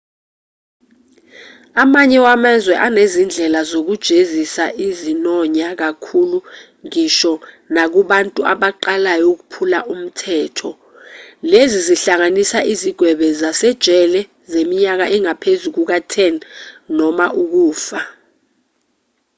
[1.83, 6.37] amanye amazwe anezindlela zokujezisa ezinonya kakhulu
[6.85, 7.33] ngisho
[7.73, 10.69] nakubantu abaqalayo ukuphula umthetho
[11.51, 16.33] lezi zingahlanganisa izigwebo zasejele zeminyaka engaphezu kuka-10
[16.97, 17.99] noma ukufa